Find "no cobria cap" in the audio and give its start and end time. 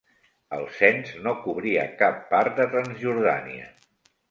1.27-2.19